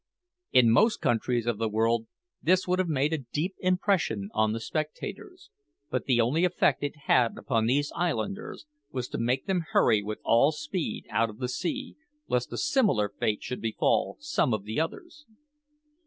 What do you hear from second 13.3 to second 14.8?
should befall some of the